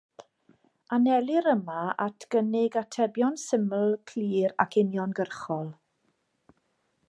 [0.95, 5.73] Anelir yma at gynnig atebion syml, clir ac uniongyrchol.